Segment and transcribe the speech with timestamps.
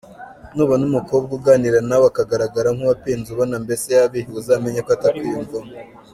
[0.55, 5.71] Nubona umukobwa uganira nawe akagaragara nku wapinze ubona mbese yabihiwe uzamenye ko atakwiyumvamo.